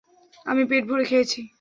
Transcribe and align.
আমি 0.45 0.63
পেট 0.65 0.83
ভরে 0.87 1.05
খেয়েছি। 1.05 1.41